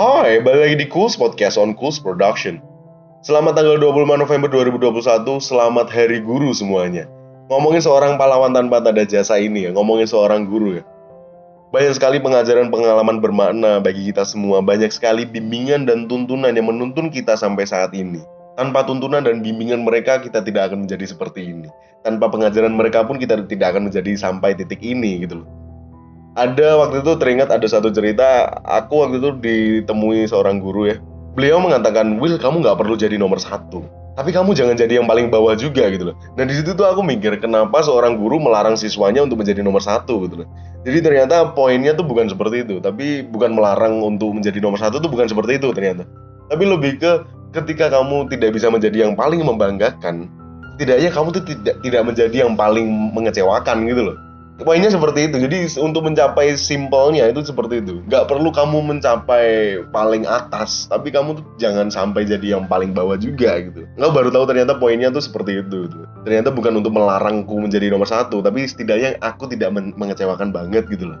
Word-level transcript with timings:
Hai, 0.00 0.40
balik 0.40 0.60
lagi 0.64 0.76
di 0.80 0.86
Cools 0.88 1.12
Podcast 1.12 1.60
on 1.60 1.76
Cools 1.76 2.00
Production. 2.00 2.56
Selamat 3.20 3.52
tanggal 3.52 3.76
25 3.76 4.16
November 4.16 4.48
2021, 4.48 4.96
selamat 5.44 5.92
Hari 5.92 6.24
Guru 6.24 6.56
semuanya. 6.56 7.04
Ngomongin 7.52 7.84
seorang 7.84 8.16
pahlawan 8.16 8.56
tanpa 8.56 8.80
tanda 8.80 9.04
jasa 9.04 9.36
ini 9.36 9.68
ya, 9.68 9.76
ngomongin 9.76 10.08
seorang 10.08 10.48
guru 10.48 10.80
ya. 10.80 10.88
Banyak 11.76 12.00
sekali 12.00 12.16
pengajaran 12.16 12.72
pengalaman 12.72 13.20
bermakna 13.20 13.76
bagi 13.84 14.08
kita 14.08 14.24
semua, 14.24 14.64
banyak 14.64 14.88
sekali 14.88 15.28
bimbingan 15.28 15.84
dan 15.84 16.08
tuntunan 16.08 16.56
yang 16.56 16.72
menuntun 16.72 17.12
kita 17.12 17.36
sampai 17.36 17.68
saat 17.68 17.92
ini. 17.92 18.24
Tanpa 18.56 18.88
tuntunan 18.88 19.20
dan 19.20 19.44
bimbingan 19.44 19.84
mereka, 19.84 20.16
kita 20.24 20.40
tidak 20.40 20.72
akan 20.72 20.88
menjadi 20.88 21.12
seperti 21.12 21.44
ini. 21.44 21.68
Tanpa 22.00 22.32
pengajaran 22.32 22.72
mereka 22.72 23.04
pun 23.04 23.20
kita 23.20 23.36
tidak 23.44 23.76
akan 23.76 23.92
menjadi 23.92 24.16
sampai 24.16 24.56
titik 24.56 24.80
ini 24.80 25.28
gitu 25.28 25.44
loh 25.44 25.59
ada 26.38 26.78
waktu 26.78 27.02
itu 27.02 27.12
teringat 27.18 27.50
ada 27.50 27.66
satu 27.66 27.90
cerita 27.90 28.46
aku 28.62 29.02
waktu 29.02 29.18
itu 29.18 29.30
ditemui 29.42 30.30
seorang 30.30 30.62
guru 30.62 30.90
ya. 30.90 30.96
Beliau 31.34 31.58
mengatakan 31.58 32.18
Will 32.22 32.38
kamu 32.38 32.62
nggak 32.62 32.78
perlu 32.78 32.94
jadi 32.94 33.18
nomor 33.18 33.42
satu. 33.42 33.82
Tapi 34.18 34.34
kamu 34.34 34.52
jangan 34.52 34.76
jadi 34.76 35.00
yang 35.00 35.06
paling 35.08 35.30
bawah 35.32 35.56
juga 35.56 35.86
gitu 35.88 36.12
loh. 36.12 36.16
Dan 36.36 36.50
di 36.50 36.54
situ 36.58 36.74
tuh 36.74 36.84
aku 36.84 37.00
mikir 37.00 37.40
kenapa 37.40 37.80
seorang 37.80 38.18
guru 38.20 38.36
melarang 38.42 38.76
siswanya 38.76 39.24
untuk 39.24 39.40
menjadi 39.40 39.64
nomor 39.64 39.80
satu 39.80 40.28
gitu 40.28 40.44
loh. 40.44 40.48
Jadi 40.84 40.98
ternyata 41.00 41.54
poinnya 41.56 41.96
tuh 41.96 42.04
bukan 42.04 42.28
seperti 42.28 42.66
itu. 42.66 42.82
Tapi 42.82 43.24
bukan 43.24 43.54
melarang 43.54 44.02
untuk 44.02 44.34
menjadi 44.36 44.60
nomor 44.60 44.76
satu 44.76 45.00
tuh 45.00 45.08
bukan 45.08 45.30
seperti 45.30 45.62
itu 45.62 45.72
ternyata. 45.72 46.04
Tapi 46.50 46.62
lebih 46.66 46.98
ke 46.98 47.12
ketika 47.54 47.90
kamu 47.90 48.30
tidak 48.30 48.54
bisa 48.54 48.70
menjadi 48.70 49.08
yang 49.08 49.14
paling 49.18 49.42
membanggakan 49.42 50.30
tidaknya 50.78 51.10
kamu 51.12 51.28
tuh 51.34 51.44
tidak 51.44 51.76
tidak 51.82 52.02
menjadi 52.06 52.36
yang 52.46 52.54
paling 52.56 52.86
mengecewakan 53.12 53.84
gitu 53.84 54.02
loh 54.08 54.16
poinnya 54.64 54.90
seperti 54.92 55.30
itu. 55.30 55.36
Jadi 55.40 55.58
untuk 55.80 56.06
mencapai 56.06 56.54
simpelnya 56.54 57.28
itu 57.28 57.40
seperti 57.44 57.80
itu. 57.80 58.04
Nggak 58.06 58.28
perlu 58.28 58.50
kamu 58.52 58.78
mencapai 58.96 59.78
paling 59.90 60.24
atas 60.28 60.86
tapi 60.90 61.10
kamu 61.12 61.40
tuh 61.40 61.44
jangan 61.56 61.88
sampai 61.88 62.24
jadi 62.28 62.58
yang 62.58 62.68
paling 62.68 62.92
bawah 62.94 63.16
juga 63.16 63.60
gitu. 63.60 63.86
Nggak 63.96 64.12
baru 64.12 64.28
tahu 64.32 64.44
ternyata 64.50 64.72
poinnya 64.76 65.08
tuh 65.10 65.22
seperti 65.24 65.62
itu 65.64 65.88
gitu. 65.88 65.98
ternyata 66.20 66.52
bukan 66.52 66.76
untuk 66.84 66.92
melarangku 66.92 67.56
menjadi 67.56 67.88
nomor 67.88 68.04
satu 68.04 68.44
tapi 68.44 68.68
setidaknya 68.68 69.16
aku 69.24 69.48
tidak 69.48 69.72
mengecewakan 69.72 70.52
banget 70.52 70.84
gitu 70.92 71.08
loh. 71.08 71.20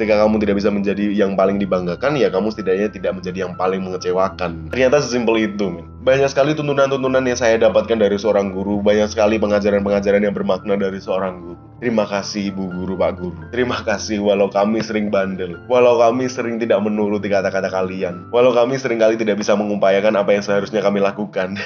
Ketika 0.00 0.24
kamu 0.24 0.40
tidak 0.40 0.56
bisa 0.64 0.72
menjadi 0.72 1.04
yang 1.12 1.36
paling 1.36 1.60
dibanggakan 1.60 2.16
ya 2.16 2.32
kamu 2.32 2.48
setidaknya 2.48 2.88
tidak 2.88 3.12
menjadi 3.20 3.44
yang 3.44 3.52
paling 3.52 3.84
mengecewakan. 3.84 4.72
Ternyata 4.72 5.04
sesimpel 5.04 5.44
itu 5.44 5.68
men. 5.68 5.84
banyak 6.00 6.32
sekali 6.32 6.56
tuntunan-tuntunan 6.56 7.20
yang 7.20 7.36
saya 7.36 7.60
dapatkan 7.60 8.00
dari 8.00 8.16
seorang 8.16 8.56
guru 8.56 8.80
banyak 8.80 9.12
sekali 9.12 9.36
pengajaran-pengajaran 9.36 10.24
yang 10.24 10.32
bermakna 10.32 10.80
dari 10.80 10.96
seorang 10.96 11.44
guru 11.44 11.49
Terima 11.80 12.04
kasih 12.04 12.52
Ibu 12.52 12.64
Guru 12.76 12.94
Pak 13.00 13.12
Guru. 13.16 13.40
Terima 13.48 13.80
kasih 13.80 14.20
walau 14.20 14.52
kami 14.52 14.84
sering 14.84 15.08
bandel, 15.08 15.64
walau 15.64 15.96
kami 15.96 16.28
sering 16.28 16.60
tidak 16.60 16.76
menuruti 16.84 17.32
kata-kata 17.32 17.72
kalian, 17.72 18.28
walau 18.28 18.52
kami 18.52 18.76
sering 18.76 19.00
kali 19.00 19.16
tidak 19.16 19.40
bisa 19.40 19.56
mengupayakan 19.56 20.12
apa 20.20 20.36
yang 20.36 20.44
seharusnya 20.44 20.84
kami 20.84 21.00
lakukan. 21.00 21.56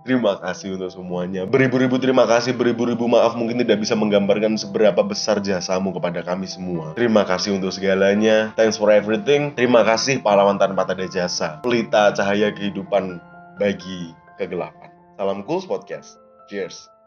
Terima 0.00 0.40
kasih 0.40 0.80
untuk 0.80 0.88
semuanya. 0.88 1.44
Beribu-ribu 1.44 2.00
terima 2.00 2.24
kasih, 2.24 2.56
beribu-ribu 2.56 3.04
maaf 3.04 3.36
mungkin 3.36 3.60
tidak 3.60 3.84
bisa 3.84 3.92
menggambarkan 3.92 4.56
seberapa 4.56 5.04
besar 5.04 5.44
jasamu 5.44 5.92
kepada 5.92 6.24
kami 6.24 6.48
semua. 6.48 6.96
Terima 6.96 7.28
kasih 7.28 7.60
untuk 7.60 7.68
segalanya. 7.68 8.56
Thanks 8.56 8.80
for 8.80 8.88
everything. 8.88 9.52
Terima 9.52 9.84
kasih 9.84 10.24
pahlawan 10.24 10.56
tanpa 10.56 10.88
tanda 10.88 11.04
jasa. 11.04 11.60
Pelita 11.60 12.16
cahaya 12.16 12.48
kehidupan 12.48 13.20
bagi 13.60 14.16
kegelapan. 14.40 14.88
Salam 15.20 15.44
Cool 15.44 15.68
Podcast. 15.68 16.16
Cheers. 16.48 16.99